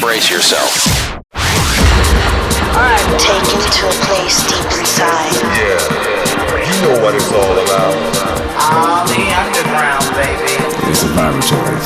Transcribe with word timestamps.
Brace 0.00 0.30
yourself. 0.30 0.86
I'm 1.34 3.18
taken 3.18 3.58
to 3.58 3.86
a 3.86 3.94
place 4.06 4.46
deep 4.46 4.70
inside. 4.78 5.34
Yeah, 5.58 5.82
you 6.62 6.76
know 6.86 7.02
what 7.02 7.14
it's 7.14 7.30
all 7.32 7.58
about. 7.58 7.98
All 8.62 9.02
the 9.06 9.18
underground, 9.34 10.06
baby. 10.14 10.54
It's 10.88 11.02
a 11.02 11.08
laboratory. 11.18 11.82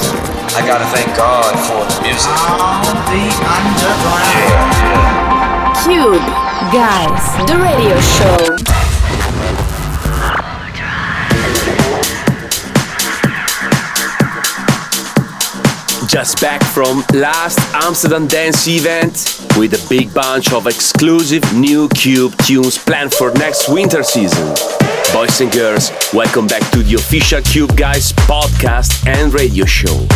I 0.55 0.61
gotta 0.67 0.85
thank 0.93 1.17
God 1.17 1.57
for 1.65 1.85
the 1.89 2.03
music. 2.03 2.37
All 2.37 2.85
the 3.09 3.25
underground. 3.49 4.73
Cube, 5.85 6.27
guys, 6.73 7.25
the 7.49 7.57
radio 7.57 7.99
show. 8.01 8.72
Just 16.13 16.43
back 16.43 16.63
from 16.63 17.03
last 17.15 17.59
Amsterdam 17.73 18.27
dance 18.27 18.69
event 18.69 19.41
with 19.57 19.73
a 19.73 19.89
big 19.89 20.13
bunch 20.13 20.53
of 20.53 20.67
exclusive 20.67 21.43
new 21.55 21.89
Cube 21.89 22.37
tunes 22.45 22.77
planned 22.77 23.15
for 23.15 23.33
next 23.33 23.71
winter 23.71 24.03
season. 24.03 24.47
Boys 25.15 25.41
and 25.41 25.51
girls, 25.51 25.91
welcome 26.13 26.47
back 26.47 26.61
to 26.73 26.83
the 26.83 26.97
official 26.97 27.41
Cube 27.41 27.75
Guys 27.79 28.13
podcast 28.29 29.07
and 29.09 29.33
radio 29.33 29.65
show. 29.65 30.07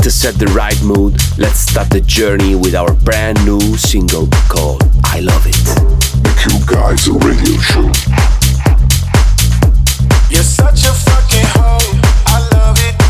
To 0.00 0.10
set 0.10 0.36
the 0.36 0.46
right 0.56 0.82
mood, 0.82 1.20
let's 1.36 1.58
start 1.58 1.90
the 1.90 2.00
journey 2.00 2.54
with 2.54 2.74
our 2.74 2.94
brand 3.04 3.44
new 3.44 3.60
single 3.76 4.28
called 4.48 4.82
I 5.04 5.20
Love 5.20 5.46
It. 5.46 5.52
The 6.24 6.32
Cube 6.40 6.66
Guys 6.66 7.06
radio 7.10 7.60
show. 7.60 7.92
You're 10.30 10.44
such 10.44 10.84
a 10.88 10.94
fucking 10.96 11.44
hoe. 11.52 12.00
I 12.24 12.48
love 12.54 12.78
it. 12.78 13.01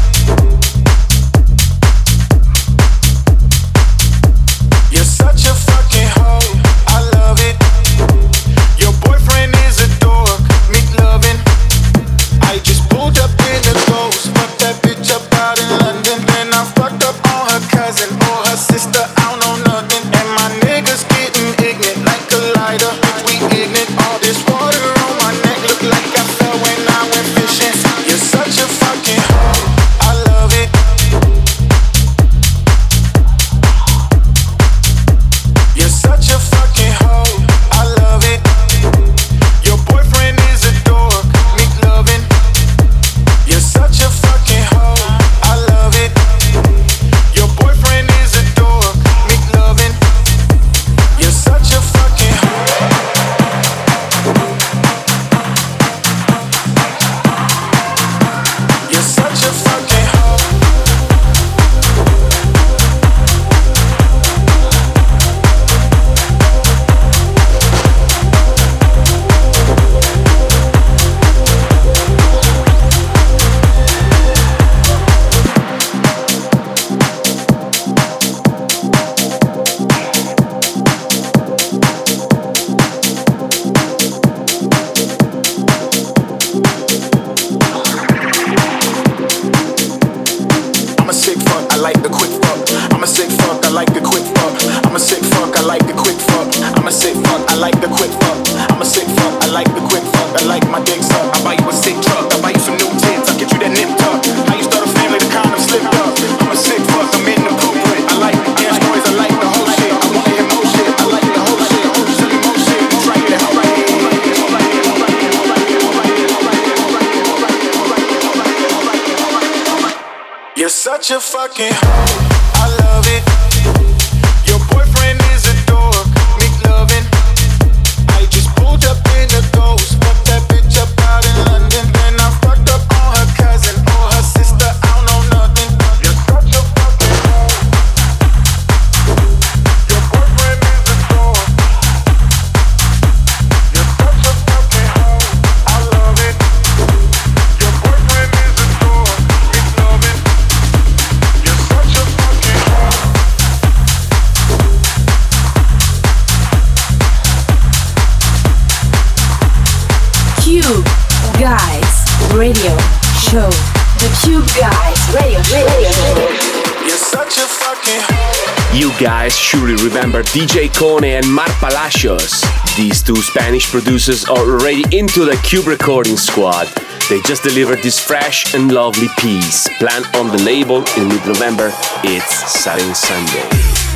are 170.22 170.24
DJ 170.26 170.68
Kone 170.68 171.18
and 171.18 171.32
Marc 171.32 171.50
Palacios. 171.58 172.42
These 172.76 173.02
two 173.02 173.16
Spanish 173.16 173.70
producers 173.70 174.24
are 174.24 174.38
already 174.38 174.84
into 174.96 175.24
the 175.24 175.40
Cube 175.44 175.66
recording 175.66 176.16
squad. 176.16 176.66
They 177.08 177.20
just 177.22 177.42
delivered 177.42 177.82
this 177.82 177.98
fresh 177.98 178.54
and 178.54 178.72
lovely 178.72 179.08
piece. 179.18 179.68
Planned 179.78 180.06
on 180.16 180.28
the 180.28 180.42
label 180.42 180.84
in 180.96 181.08
mid 181.08 181.24
November, 181.26 181.72
it's 182.04 182.52
Saturn 182.52 182.94
Sunday. 182.94 183.91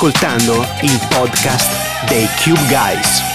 Ascoltando 0.00 0.64
il 0.82 0.96
podcast 1.08 2.06
dei 2.06 2.28
Cube 2.36 2.68
Guys. 2.68 3.27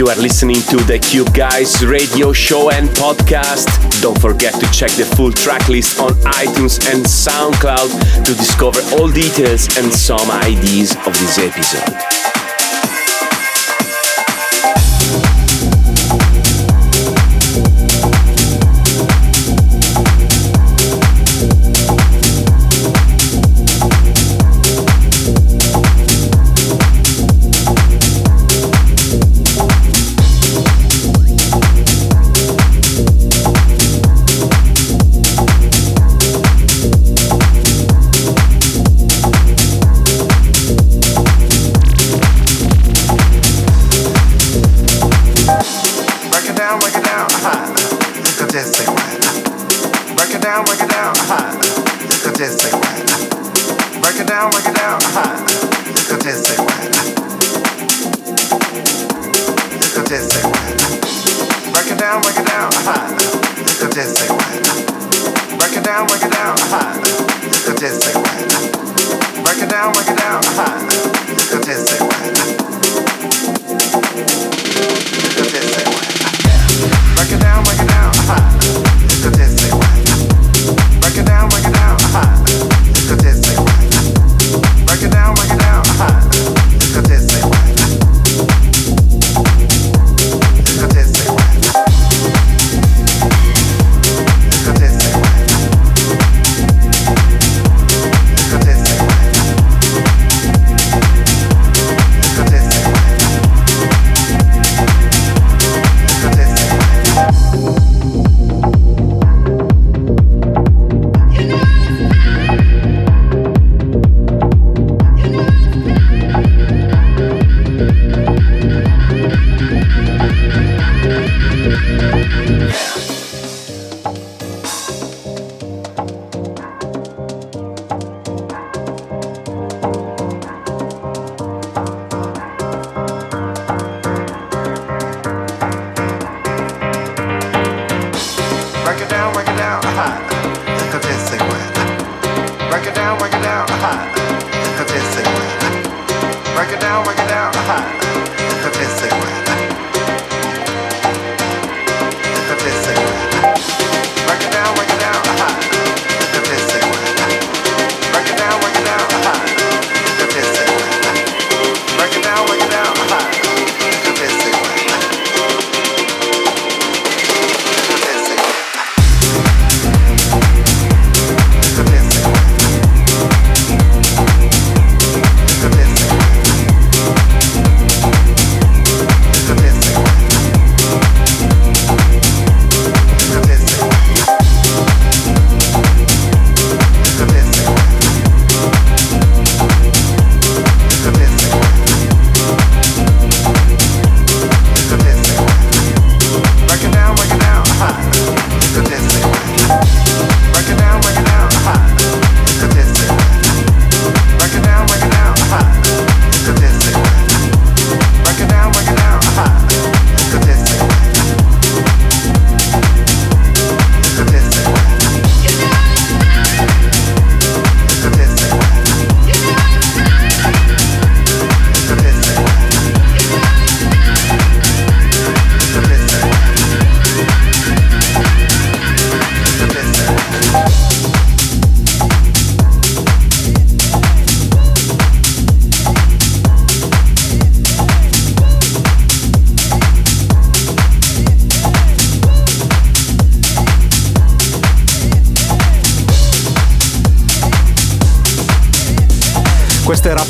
Listening 0.00 0.56
to 0.56 0.76
the 0.84 0.98
Cube 0.98 1.34
Guys 1.34 1.84
radio 1.84 2.32
show 2.32 2.70
and 2.70 2.88
podcast. 2.88 3.68
Don't 4.00 4.18
forget 4.18 4.54
to 4.54 4.66
check 4.72 4.90
the 4.92 5.04
full 5.04 5.30
track 5.30 5.68
list 5.68 6.00
on 6.00 6.12
iTunes 6.32 6.80
and 6.90 7.04
SoundCloud 7.04 8.24
to 8.24 8.34
discover 8.34 8.80
all 8.96 9.10
details 9.10 9.68
and 9.76 9.92
some 9.92 10.30
ideas 10.30 10.96
of 11.06 11.12
this 11.18 11.38
episode. 11.38 12.41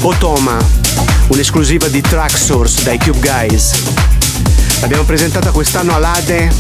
Botoma, 0.03 0.57
un'esclusiva 1.29 1.87
di 1.87 2.01
Track 2.01 2.37
Source 2.37 2.83
dai 2.83 2.99
Cube 2.99 3.21
Guys. 3.21 3.71
L'abbiamo 4.81 5.05
presentata 5.05 5.53
quest'anno 5.53 5.95
all'Ade, 5.95 6.53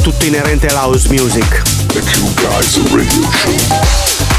tutto 0.00 0.24
inerente 0.24 0.68
all'house 0.68 1.10
music. 1.10 1.62
The 1.88 2.00
Cube 2.00 2.40
Guys 2.40 2.90
Radio 2.90 3.30
Show. 3.30 4.33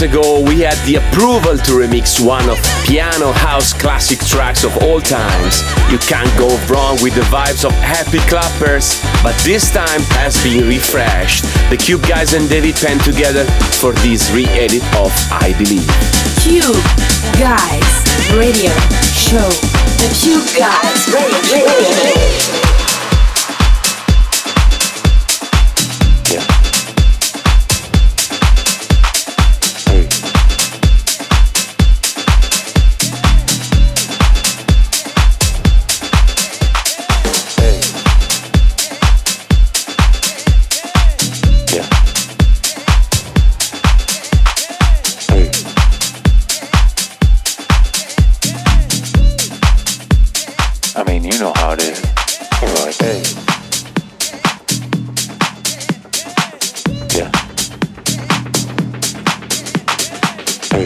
Years 0.00 0.14
ago, 0.14 0.40
we 0.40 0.60
had 0.60 0.76
the 0.86 0.96
approval 0.96 1.56
to 1.56 1.72
remix 1.72 2.24
one 2.24 2.48
of 2.48 2.58
piano 2.86 3.32
house 3.32 3.72
classic 3.72 4.18
tracks 4.20 4.64
of 4.64 4.76
all 4.78 5.00
times. 5.00 5.62
You 5.90 5.98
can't 5.98 6.30
go 6.38 6.48
wrong 6.66 6.98
with 7.02 7.14
the 7.14 7.22
vibes 7.22 7.64
of 7.64 7.72
Happy 7.72 8.18
Clappers, 8.28 9.00
but 9.22 9.36
this 9.44 9.70
time 9.70 10.00
has 10.18 10.42
been 10.42 10.68
refreshed. 10.68 11.44
The 11.70 11.76
Cube 11.76 12.02
guys 12.02 12.34
and 12.34 12.48
David 12.48 12.76
Penn 12.76 12.98
together 12.98 13.44
for 13.80 13.92
this 14.04 14.30
re-edit 14.30 14.82
of 14.96 15.12
I 15.30 15.54
Believe. 15.58 15.88
Cube 16.42 16.78
Guys 17.38 17.88
Radio 18.36 18.72
Show. 19.14 19.48
The 19.98 20.08
Cube 20.14 20.46
Guys 20.56 21.06
Radio 21.12 22.58
Show. 22.62 22.67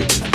Coming 0.01 0.32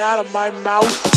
out 0.00 0.24
of 0.24 0.32
my 0.32 0.50
mouth. 0.50 1.07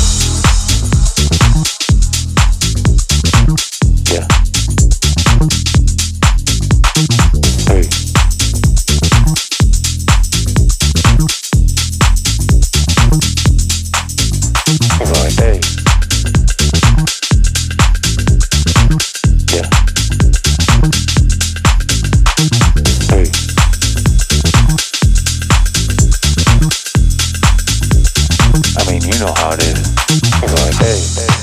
I 28.78 28.90
mean, 28.90 29.02
you 29.02 29.20
know 29.20 29.34
how 29.36 29.52
it 29.52 29.60
is. 29.64 29.94
You're 30.42 30.56
like, 30.56 30.76
hey. 30.76 31.41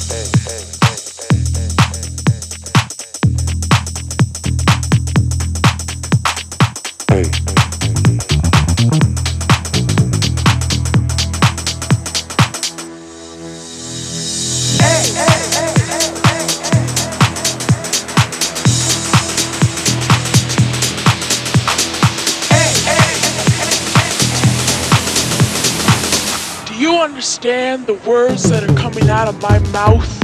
Understand 27.69 27.87
the 27.87 28.09
words 28.09 28.49
that 28.49 28.65
are 28.65 28.75
coming 28.75 29.11
out 29.11 29.29
of 29.29 29.41
my 29.43 29.59
mouth? 29.71 30.18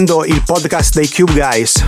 Ascoltando 0.00 0.24
il 0.24 0.42
podcast 0.44 0.94
dei 0.94 1.08
Cube 1.08 1.32
Guys. 1.32 1.84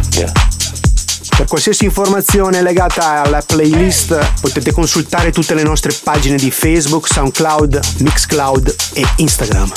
Per 1.36 1.46
qualsiasi 1.46 1.84
informazione 1.84 2.60
legata 2.60 3.22
alla 3.22 3.40
playlist 3.40 4.40
potete 4.40 4.72
consultare 4.72 5.32
tutte 5.32 5.54
le 5.54 5.62
nostre 5.62 5.94
pagine 6.02 6.36
di 6.36 6.50
Facebook, 6.50 7.10
SoundCloud, 7.10 7.80
Mixcloud 7.98 8.74
e 8.94 9.06
Instagram. 9.16 9.72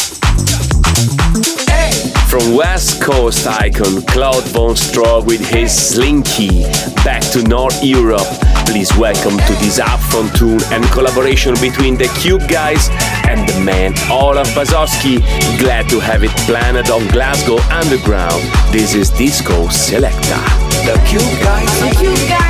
From 2.28 2.54
West 2.54 3.02
Coast 3.04 3.48
icon 3.62 4.04
Claude 4.04 4.50
Von 4.52 4.76
Stroh 4.76 5.24
with 5.24 5.41
his 5.54 5.71
Slinky 5.71 6.65
back 7.04 7.21
to 7.32 7.41
North 7.48 7.82
Europe, 7.82 8.28
please 8.65 8.93
welcome 8.98 9.38
to 9.38 9.54
this 9.60 9.80
upfront 9.80 10.36
tune 10.36 10.60
and 10.74 10.84
collaboration 10.91 11.54
between 11.62 11.95
the 11.95 12.10
Cube 12.19 12.45
guys 12.50 12.89
and 13.36 13.50
the 13.50 13.60
man 13.60 13.93
Olav 14.10 14.48
Basoski. 14.48 15.19
Glad 15.60 15.89
to 15.89 16.00
have 16.00 16.24
it 16.24 16.32
planted 16.48 16.89
on 16.89 17.08
Glasgow 17.08 17.58
Underground. 17.71 18.41
This 18.71 18.93
is 18.93 19.12
Disko 19.12 19.67
Selekta. 19.69 20.39
The 20.86 20.95
Cube 21.08 21.43
Guys. 21.43 21.80
The 21.82 21.95
Cube 22.00 22.30
Guys 22.30 22.44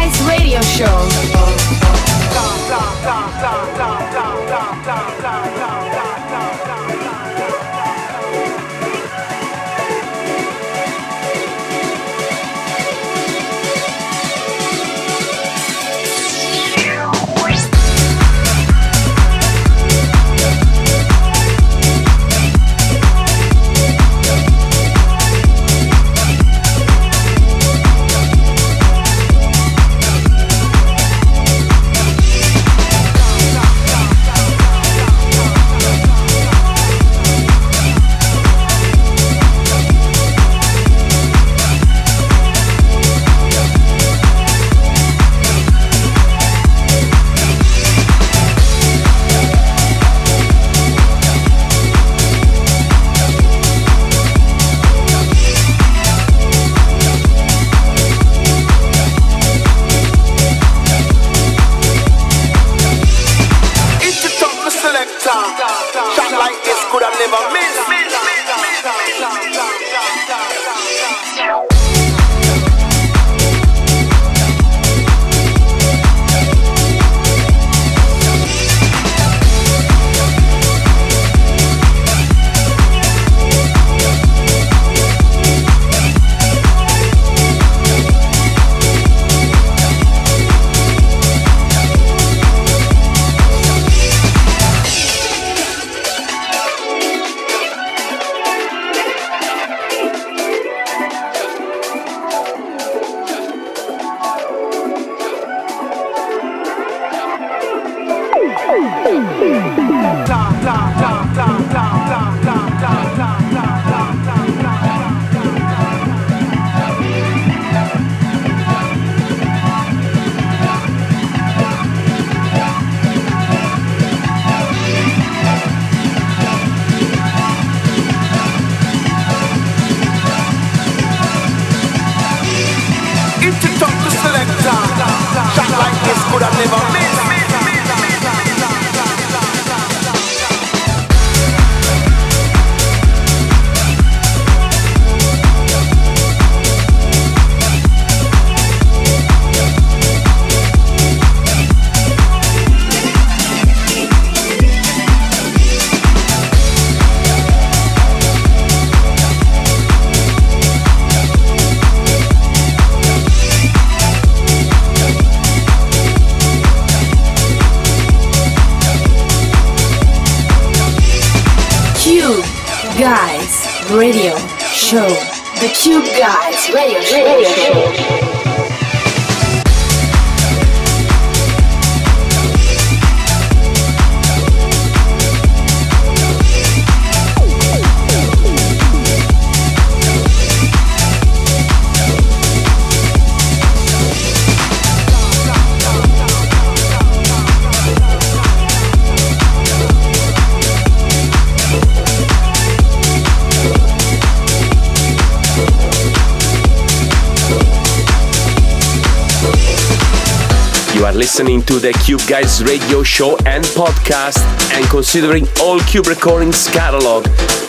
to 211.66 211.80
the 211.80 211.92
Cube 212.04 212.22
Guys 212.28 212.64
radio 212.64 213.02
show 213.02 213.38
and 213.46 213.64
podcast 213.64 214.40
and 214.74 214.86
considering 214.88 215.48
all 215.62 215.80
Cube 215.82 216.08
Recordings 216.08 216.68
catalog. 216.70 217.26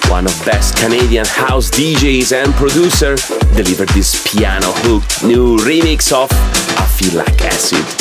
One 0.09 0.27
of 0.27 0.45
best 0.45 0.77
Canadian 0.77 1.27
house 1.27 1.71
DJs 1.71 2.33
and 2.33 2.53
producer 2.55 3.17
delivered 3.55 3.89
this 3.91 4.23
piano 4.31 4.73
hook 4.85 5.03
new 5.27 5.57
remix 5.59 6.13
of 6.13 6.29
I 6.33 6.87
Feel 6.87 7.19
Like 7.19 7.41
Acid. 7.43 7.96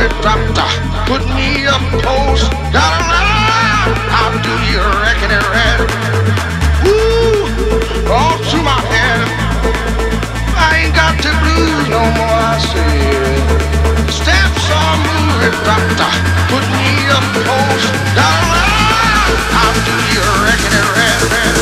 Moving, 0.00 0.22
doctor. 0.22 0.68
Put 1.06 1.22
me 1.34 1.66
up 1.66 1.82
close. 2.02 2.48
Gotta 2.72 3.00
run. 3.10 3.26
How 4.08 4.30
do 4.42 4.52
you 4.70 4.80
reckon 5.04 5.30
it 5.30 5.44
red? 5.50 5.78
Woo! 6.84 8.12
All 8.12 8.38
through 8.48 8.62
my 8.62 8.80
head. 8.92 9.20
I 10.56 10.84
ain't 10.84 10.94
got 10.94 11.16
the 11.18 11.32
blues 11.42 11.88
no 11.88 12.02
more, 12.16 12.40
I 12.40 12.58
say. 12.72 12.96
Steps 14.08 14.64
are 14.70 14.96
moving, 15.08 15.56
doctor. 15.64 16.10
Put 16.50 16.64
me 16.76 16.88
up 17.16 17.26
close. 17.44 17.84
Gotta 18.16 18.42
run. 18.52 18.70
How 19.56 19.70
do 19.86 19.94
you 20.12 20.22
reckon 20.46 20.72
it 20.80 20.88
red? 20.96 21.59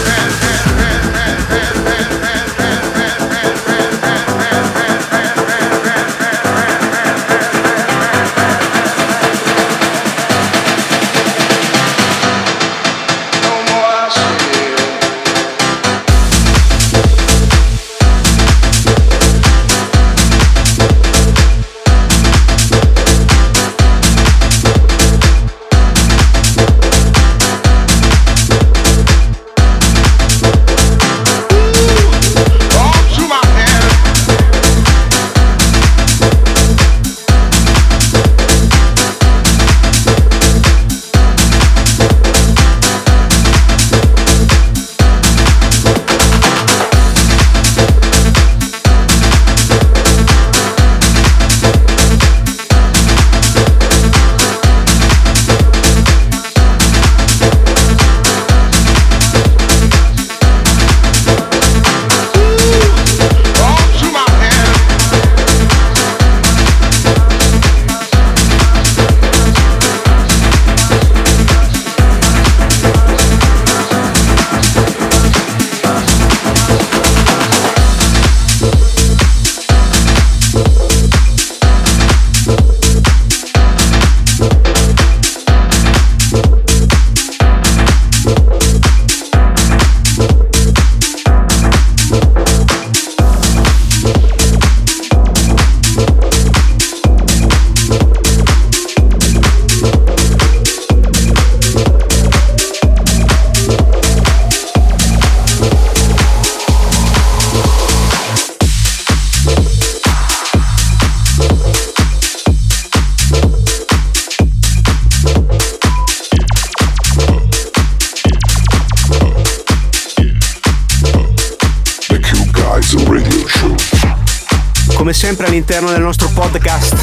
sempre 125.28 125.48
all'interno 125.48 125.90
del 125.90 126.00
nostro 126.00 126.30
podcast 126.30 126.94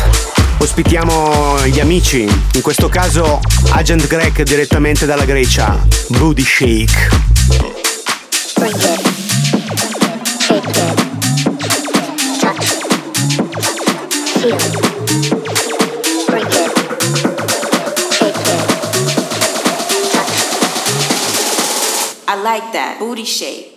ospitiamo 0.58 1.64
gli 1.68 1.80
amici, 1.80 2.24
in 2.24 2.62
questo 2.64 2.90
caso 2.90 3.40
Agent 3.70 4.08
Greg 4.08 4.42
direttamente 4.42 5.06
dalla 5.06 5.26
Grecia, 5.26 5.80
Booty 6.08 6.44
Shake. 6.44 7.10
I 22.28 22.36
like 22.42 22.72
that 22.72 22.96
booty 22.98 23.24
shake. 23.24 23.75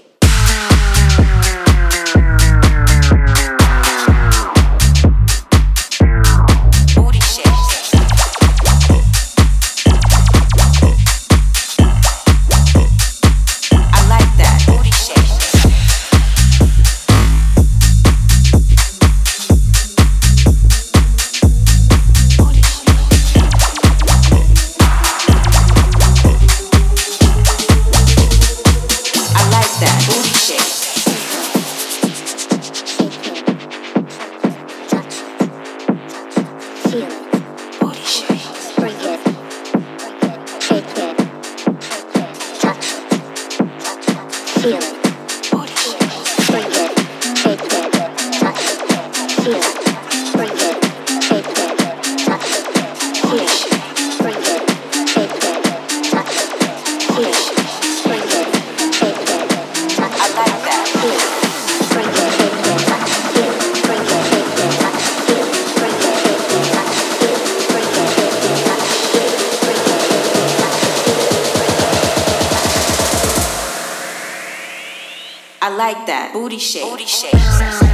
like 75.92 76.06
that 76.06 76.34
booty 76.34 76.58
shake. 76.58 76.82
Booty 76.82 77.06
shake. 77.06 77.87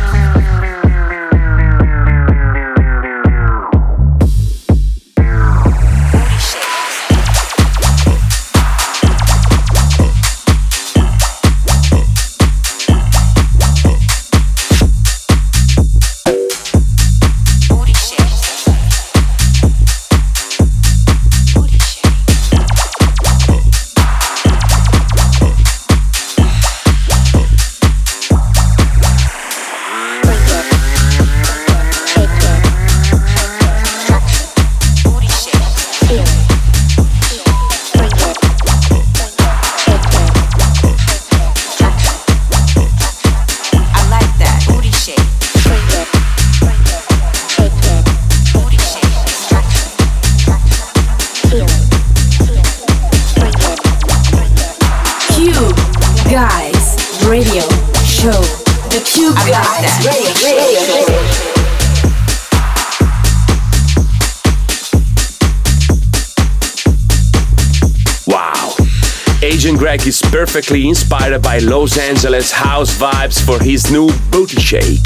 perfectly 70.35 70.89
inspired 70.89 71.41
by 71.41 71.59
Los 71.59 71.97
Angeles 71.97 72.51
house 72.51 72.93
vibes 72.99 73.41
for 73.47 73.63
his 73.63 73.93
new 73.93 74.09
Bootyshake. 74.33 74.99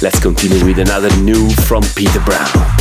Let's 0.00 0.20
continue 0.20 0.64
with 0.64 0.78
another 0.78 1.10
new 1.16 1.50
from 1.66 1.82
Peter 1.96 2.20
Brown. 2.20 2.75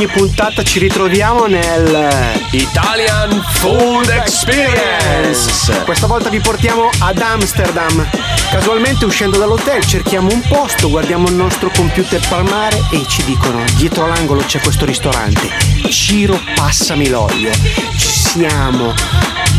Ogni 0.00 0.08
puntata 0.08 0.62
ci 0.62 0.78
ritroviamo 0.78 1.44
nel 1.44 2.40
Italian 2.52 3.44
Food 3.52 4.08
Experience. 4.08 5.82
Questa 5.84 6.06
volta 6.06 6.30
vi 6.30 6.40
portiamo 6.40 6.88
ad 7.00 7.18
Amsterdam. 7.18 8.08
Casualmente 8.50 9.04
uscendo 9.04 9.36
dall'hotel 9.36 9.84
cerchiamo 9.84 10.32
un 10.32 10.40
posto, 10.48 10.88
guardiamo 10.88 11.28
il 11.28 11.34
nostro 11.34 11.70
computer 11.74 12.18
palmare 12.28 12.80
e 12.90 13.04
ci 13.06 13.22
dicono 13.24 13.62
dietro 13.76 14.06
l'angolo 14.06 14.40
c'è 14.40 14.60
questo 14.60 14.86
ristorante. 14.86 15.50
Ciro 15.90 16.40
passami 16.54 17.08
l'olio. 17.10 17.50
Ci 17.98 18.08
siamo 18.08 18.94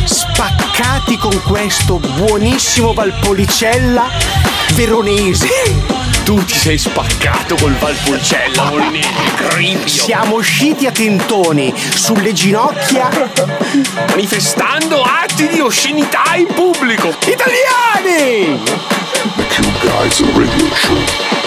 spaccati 0.06 1.18
con 1.18 1.39
questo 1.44 2.00
buonissimo 2.00 2.94
Valpolicella 2.94 4.10
veronese. 4.74 6.01
Tu 6.32 6.46
ti 6.46 6.58
sei 6.58 6.78
spaccato 6.78 7.56
col 7.56 7.74
Valpolicella, 7.74 8.70
Molinini, 8.70 9.34
cribio. 9.36 9.86
Siamo 9.86 10.36
usciti 10.36 10.86
a 10.86 10.92
tentoni 10.92 11.74
sulle 11.76 12.32
ginocchia 12.32 13.10
Manifestando 14.08 15.04
atti 15.04 15.50
di 15.50 15.60
oscenità 15.60 16.36
in 16.38 16.48
pubblico. 16.48 17.10
italiani! 17.26 18.62
The 19.36 19.44
Cube 19.54 19.78
Guys 19.82 20.22
Radio 20.34 20.74
Show. 20.74 21.41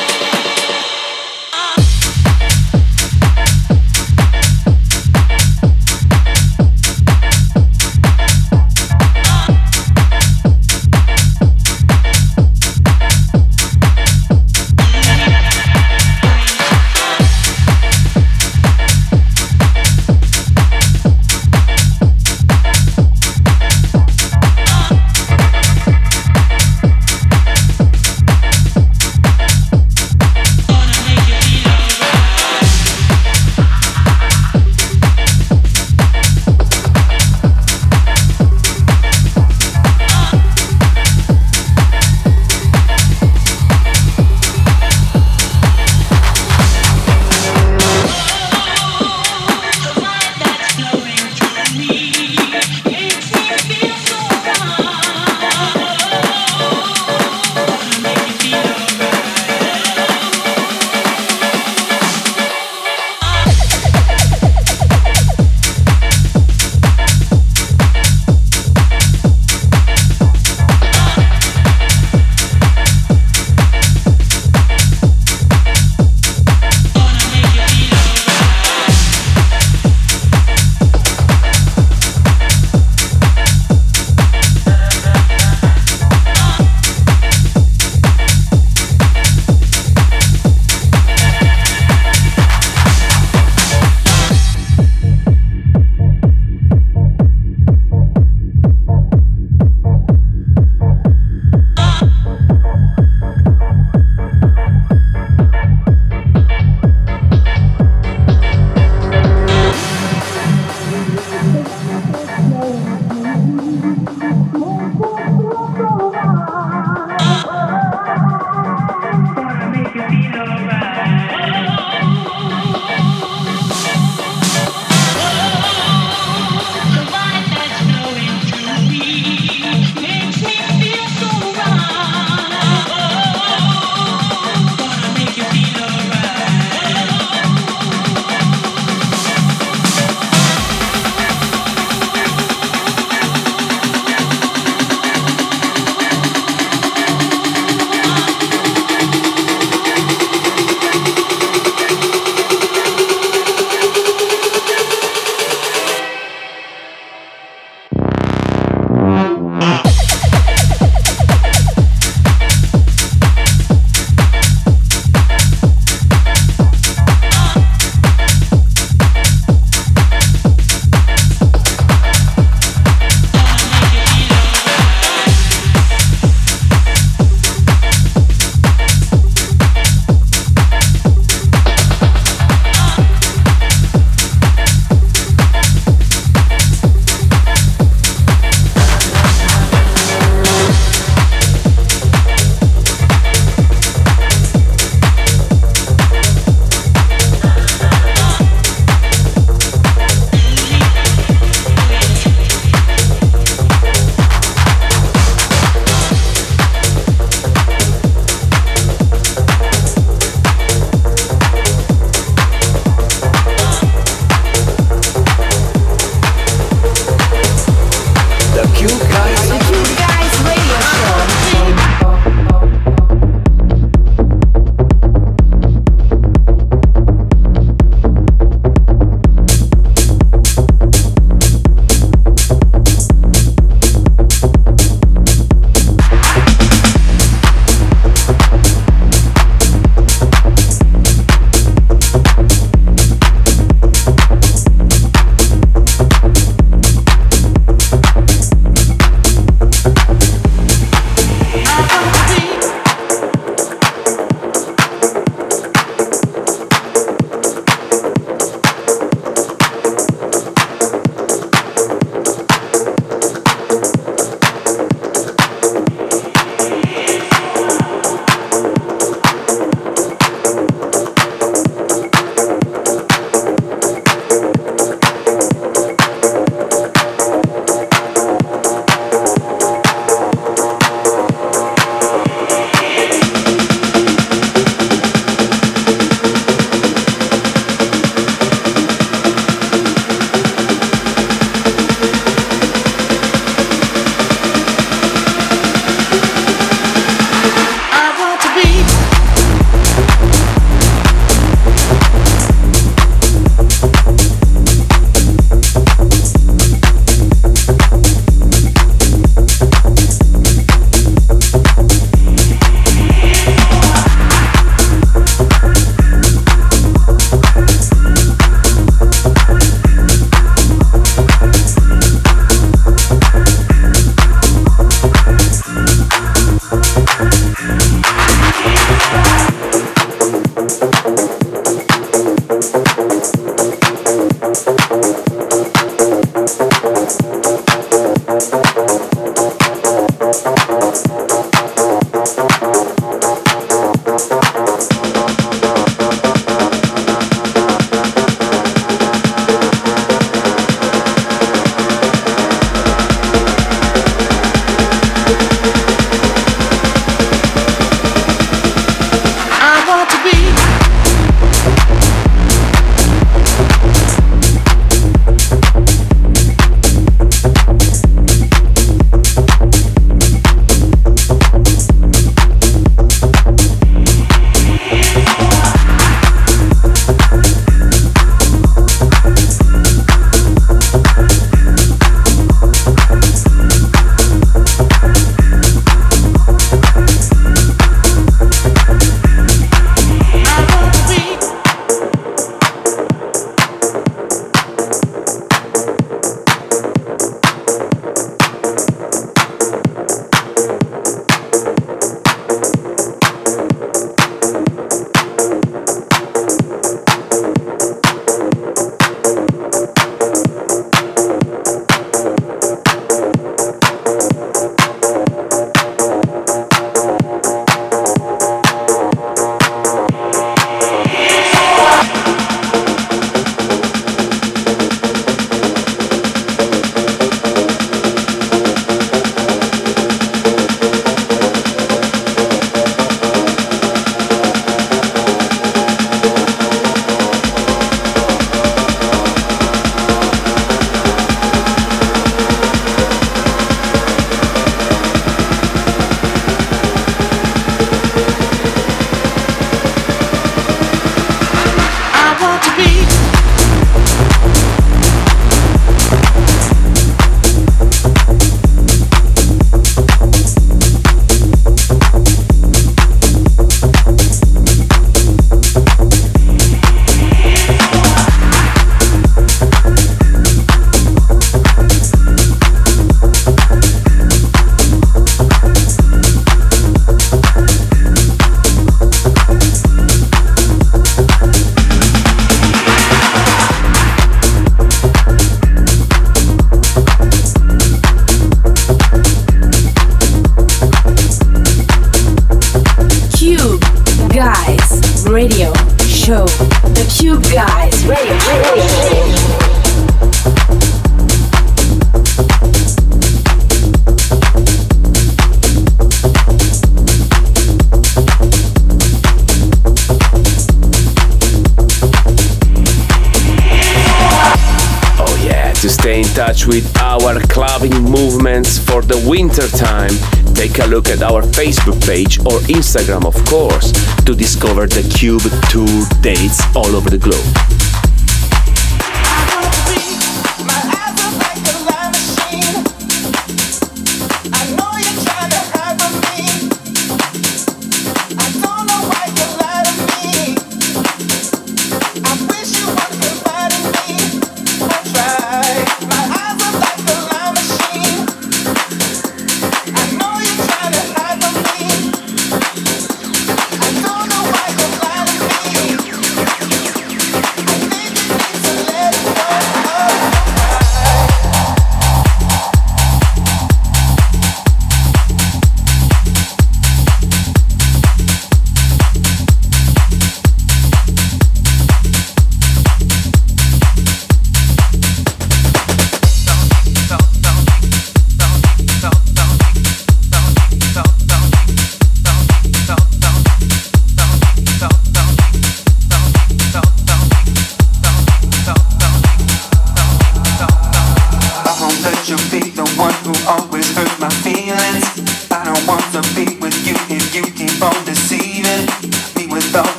with 516.66 516.96
our 516.98 517.40
clubbing 517.48 517.94
movements 518.04 518.78
for 518.78 519.02
the 519.02 519.22
winter 519.28 519.68
time, 519.68 520.10
take 520.54 520.78
a 520.78 520.86
look 520.86 521.08
at 521.08 521.22
our 521.22 521.42
Facebook 521.42 522.00
page 522.06 522.38
or 522.40 522.58
Instagram, 522.68 523.24
of 523.26 523.34
course, 523.46 523.92
to 524.24 524.34
discover 524.34 524.86
the 524.86 525.02
Cube 525.14 525.42
Tour 525.68 526.06
dates 526.22 526.62
all 526.74 526.96
over 526.96 527.10
the 527.10 527.18
globe. 527.18 527.73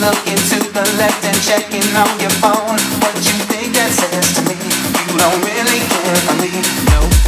looking 0.00 0.36
to 0.48 0.58
the 0.72 0.84
left 0.96 1.24
and 1.26 1.36
checking 1.42 1.84
on 1.94 2.08
your 2.20 2.32
phone. 2.40 2.80
What 3.04 3.14
you 3.20 3.36
think 3.52 3.74
that 3.76 3.92
says 3.92 4.32
to 4.36 4.42
me? 4.48 4.56
You 4.56 5.18
don't 5.20 5.40
really 5.44 5.80
care 5.92 6.16
for 6.24 6.36
me, 6.40 6.50
no. 6.88 7.19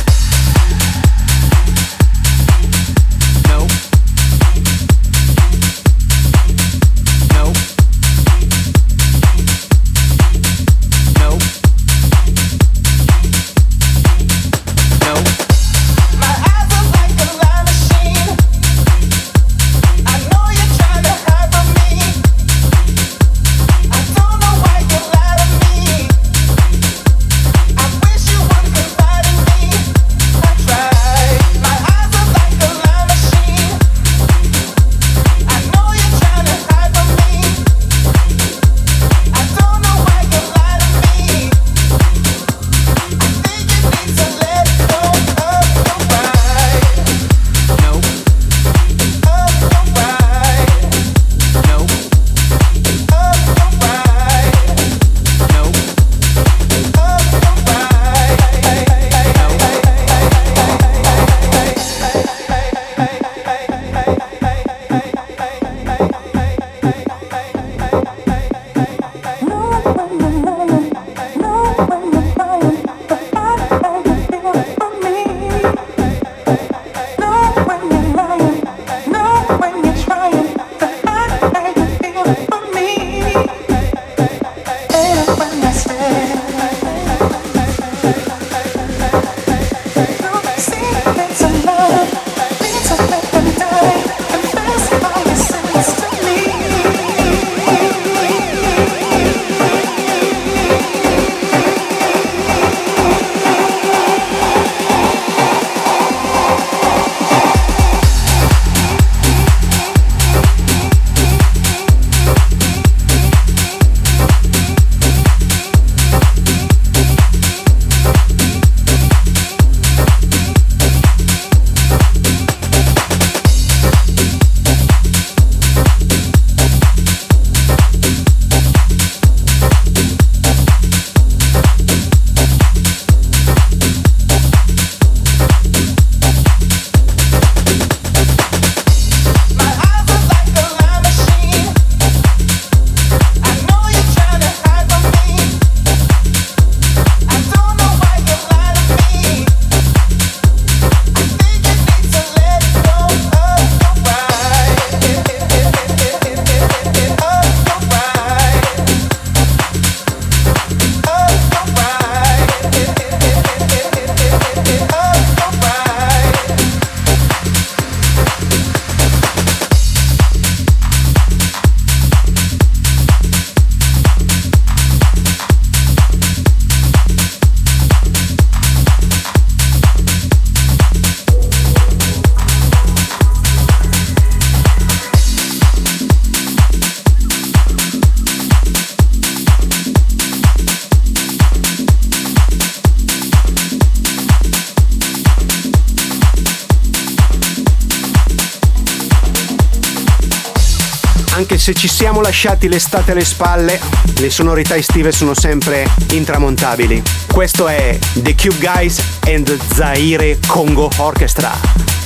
Se 201.72 201.74
ci 201.74 201.88
siamo 201.88 202.20
lasciati 202.20 202.68
l'estate 202.68 203.12
alle 203.12 203.24
spalle, 203.24 203.80
le 204.18 204.30
sonorità 204.30 204.76
estive 204.76 205.12
sono 205.12 205.34
sempre 205.34 205.88
intramontabili. 206.10 207.02
Questo 207.32 207.68
è 207.68 207.98
The 208.14 208.34
Cube 208.34 208.58
Guys 208.58 209.00
and 209.26 209.58
Zaire 209.74 210.38
Congo 210.46 210.90
Orchestra. 210.98 211.52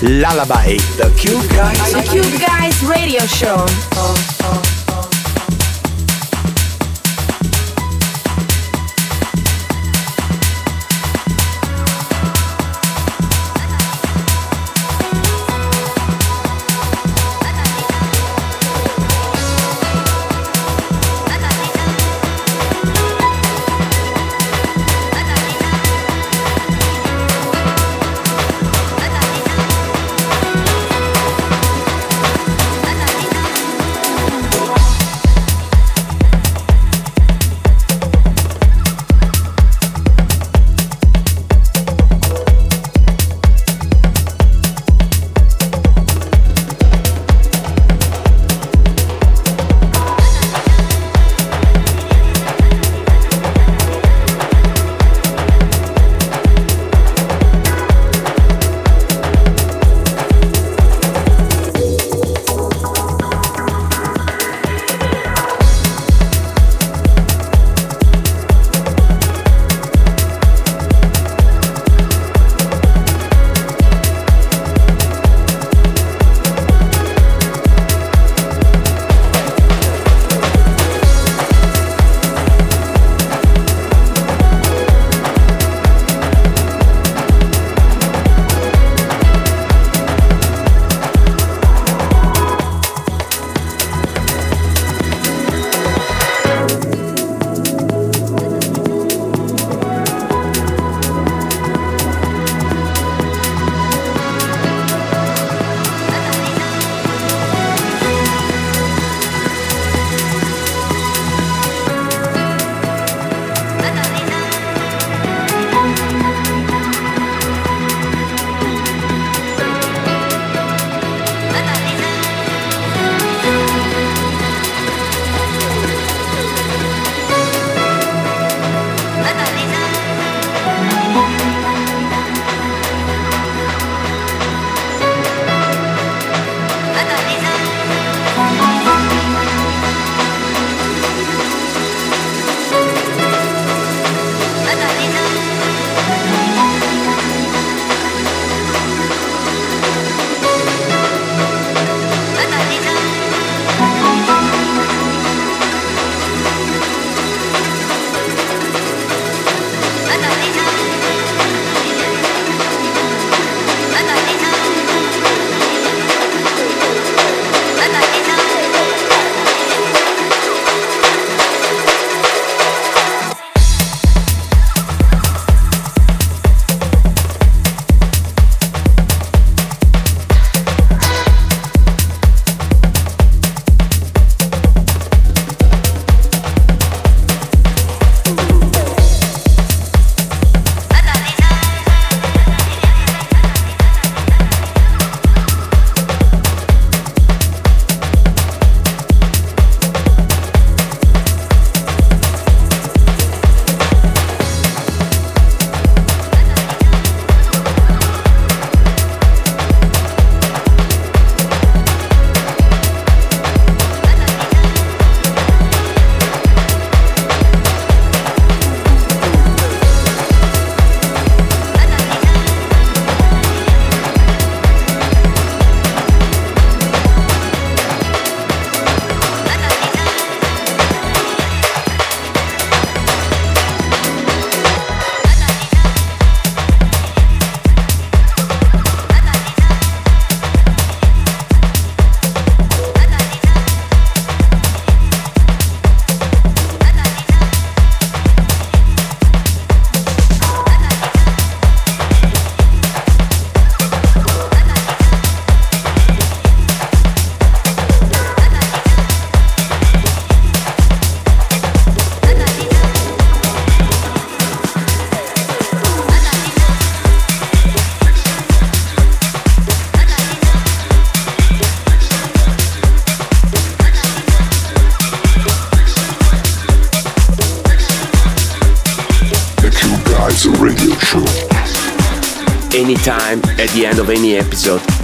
Lullaby. 0.00 0.80
The 0.96 1.10
Cube 1.12 1.46
Guys. 1.48 1.90
The 1.90 2.02
Cube 2.02 2.36
Guys 2.36 2.82
Radio 2.86 3.26
Show. 3.26 4.35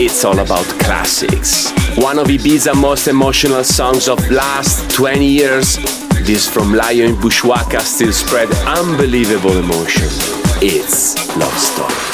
It's 0.04 0.24
all 0.24 0.40
about 0.40 0.64
classics. 0.80 1.70
One 1.96 2.18
of 2.18 2.26
Ibiza's 2.26 2.76
most 2.76 3.06
emotional 3.06 3.62
songs 3.62 4.08
of 4.08 4.18
last 4.32 4.90
20 4.90 5.24
years, 5.24 5.76
this 6.26 6.48
from 6.48 6.72
Layo 6.72 7.14
& 7.14 7.22
Bushwacka 7.22 7.80
still 7.82 8.12
spread 8.12 8.50
unbelievable 8.66 9.56
emotion. 9.58 10.08
It's 10.60 11.14
Love 11.36 11.56
Story. 11.56 12.11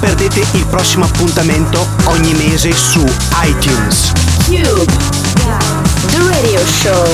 Non 0.00 0.14
perdete 0.14 0.46
il 0.56 0.64
prossimo 0.66 1.06
appuntamento 1.06 1.84
ogni 2.04 2.32
mese 2.34 2.72
su 2.72 3.04
iTunes. 3.42 4.12
Cube. 4.44 4.86
The 6.06 6.18
radio 6.22 6.64
show. 6.66 7.04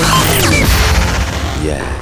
Yeah. 1.63 1.94